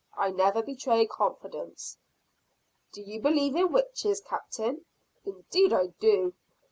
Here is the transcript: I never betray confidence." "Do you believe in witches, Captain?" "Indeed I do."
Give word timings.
I 0.17 0.31
never 0.31 0.63
betray 0.63 1.05
confidence." 1.05 1.99
"Do 2.91 3.03
you 3.03 3.19
believe 3.21 3.55
in 3.55 3.71
witches, 3.71 4.19
Captain?" 4.19 4.83
"Indeed 5.25 5.71
I 5.73 5.93
do." 5.99 6.33